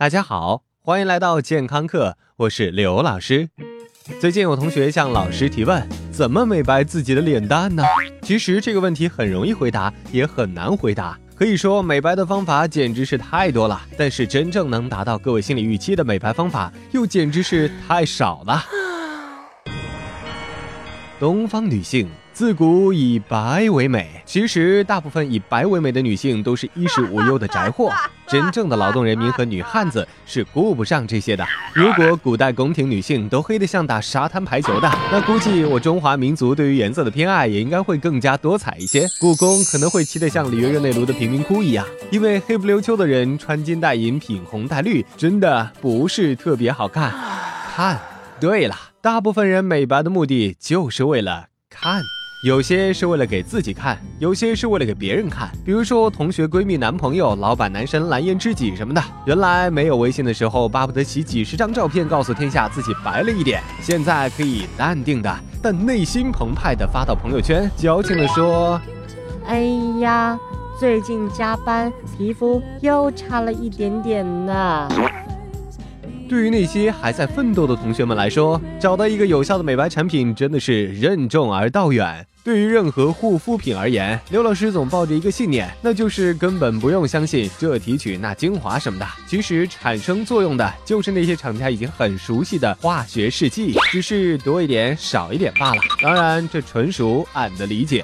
[0.00, 3.50] 大家好，欢迎来到健康课，我是刘老师。
[4.18, 7.84] 最近有同学向老师提问，怎么美白自己的脸蛋呢？
[8.22, 11.18] 其实这个问题很容易回答，也很难回答。
[11.36, 18.64] 可以说美白的方法简直是太多了，但是真正能达到各位心理预期的美白方法又简直是太少了。
[21.18, 27.92] 东方女性自古以白为美，其实大部分以白为美的女性都是衣食无忧的宅货。
[28.30, 31.44] 真正的劳动人民和女汉子是顾不上这些的。
[31.74, 39.06] 如果古代宫廷女性都黑得像打沙滩排球的，那估计我中华民族对于颜色的偏爱也应该会更加多彩一些。
[39.20, 47.12] 故宫可能会漆得像里约热内卢的贫民窟一样，因为黑不溜秋的人穿金戴银、品红戴绿，真的不是特别好看。
[47.74, 48.00] 看
[48.38, 48.76] 对了。
[49.02, 52.02] 大部分人美白的目的就是为了看，
[52.42, 55.50] 有些是为了给自己看，有些是为了给别人看。
[55.62, 59.02] 比如说同学、闺蜜、男朋友、老板、男神、蓝颜知己什么的。
[59.26, 63.62] 原来没有微信的时候，巴不得洗几十张照片，告诉天下自己白了一点。
[63.82, 68.80] 现在可以淡定的，但内心澎湃的发到朋友圈，矫情的说
[69.46, 69.60] ：“哎
[70.00, 70.38] 呀，
[70.78, 74.88] 最近加班，皮肤又差了一点点呢。”
[76.26, 82.24] 对于那些还在奋斗的同学们来说，找到一个有效的美白产品真的是任重而道远。
[82.42, 95.82] 对于任何护肤品而言，刘老师总抱着一个信念，那就是根本不用相信这提取那精华什么的，其实产生作用的就是那些厂家已经很熟悉的化学试剂，只是多一点少一点罢了。
[96.02, 98.02] 当然，这纯属俺的理解。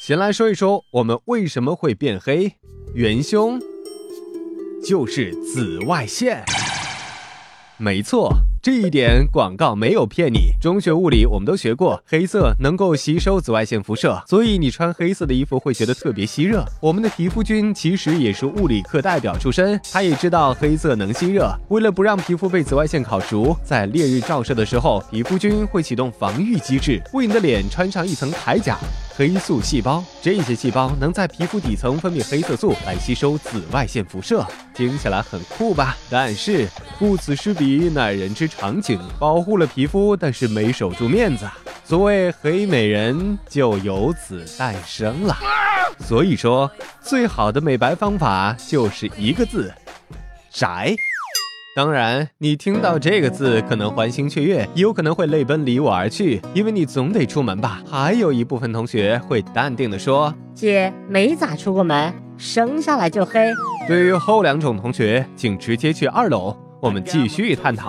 [0.00, 2.52] 先来说一说我们为什么会变黑，
[2.94, 3.60] 元凶。
[4.86, 6.44] 就是紫外线，
[7.78, 8.30] 没错，
[8.64, 10.52] 这一点广告没有骗你。
[10.58, 16.64] 中学物理我们都学过，黑色能够吸收紫外线辐射，所以你穿黑色的衣服会觉得特别吸热。
[16.80, 21.54] 我们的皮肤君其实也是物理课代表出身，他也知道黑色能吸热。
[21.68, 28.78] 为了不让皮肤被紫外线烤熟，在烈日照射的时候，皮肤君会启动防御机制，为你的脸穿上一层铠甲。
[29.16, 34.44] 黑素细胞，这些细胞能在皮肤底层分泌黑色素来吸收紫外线辐射，
[34.74, 35.96] 听起来很酷吧？
[36.10, 39.00] 但是顾此失彼，乃人之常情。
[39.20, 41.48] 保护了皮肤，但是没守住面子，
[41.84, 45.36] 所谓黑美人就由此诞生了。
[46.00, 46.68] 所以说，
[47.00, 49.72] 最好的美白方法就是一个字：
[50.50, 50.92] 宅。
[51.76, 57.82] 当然，你听到这个字可能欢欣雀跃，也有可能会泪奔离我而去，因为你总得出门吧。
[57.90, 63.50] 还有一部分同学会淡定地说：“姐没咋出过门，生下来就黑。”
[63.88, 67.88] 对于后两种同学，请直接去二楼，我们继续探讨。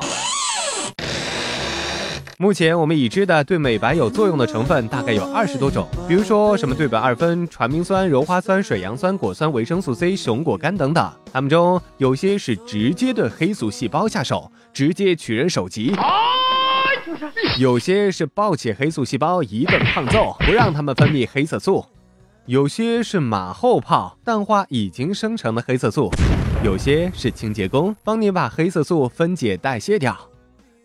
[2.37, 11.09] 目前我们已知的对美白有作用的成分大概有二十多种，比如说什么对苯二酚、传明酸、鞣花酸、水杨酸、果酸、维生素 C、熊果苷等等。
[11.31, 15.93] 它们中有些是直接对黑素细胞下手，直接取人首级；
[17.57, 21.85] 有些是抱起黑素细胞一顿胖揍，不让它们分泌黑色素；
[22.47, 26.09] 有些是马后炮，淡化已经生成的黑色素；
[26.65, 30.17] 有些是清洁工，帮你把黑色素分解代谢掉。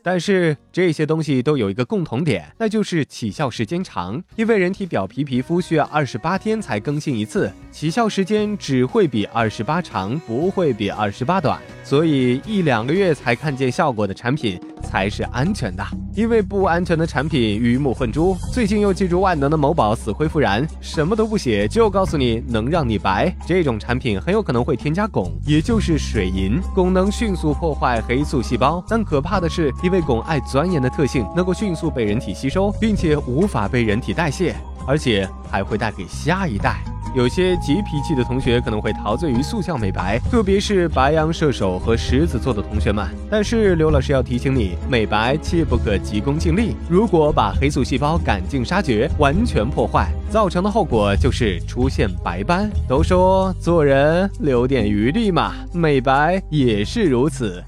[0.03, 4.23] 但是这些东西都有一个共同点，那就是起效时间长。
[4.37, 11.61] 因为人体表皮皮肤需要二十八天才更新一次，起效时间只会比二十八长，不会比二十八短。
[11.85, 15.85] 所以一两个月才看见效果的产品才是安全的。
[16.15, 18.37] 因为不安全的产品鱼目混珠。
[18.53, 28.85] 最近又记住万能的某宝死灰复燃，什么都不写就告诉你能让你白，这种产品很有可能会添加汞，也就是水银，汞能迅速破坏黑素细胞。
[28.89, 29.73] 但可怕的是。
[29.83, 34.55] 因为汞爱钻研的特性，能够迅速被人体吸收，并且无法被人体代谢，
[34.87, 36.83] 而且还会带给下一代。
[37.13, 43.05] 有些急脾气的同学可能会陶醉于速效美白，特别是白羊射手和狮子座的同学们。
[43.29, 46.77] 但是刘老师要提醒你，美白切不可急功近利。
[46.89, 52.71] 如果把黑素细胞赶尽杀绝，完全破坏，造成的后果就是出现白斑。
[52.89, 57.63] 都说做人留点余地嘛，美白也是如此。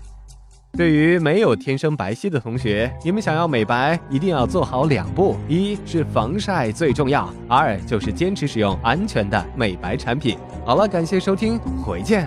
[0.75, 10.39] 对于没有天生白皙的同学，你们想要美白，一定要做好两步：一是防晒最重要，二就是坚持使用安全的美白产品。
[10.65, 12.27] 好了，感谢收听，回见。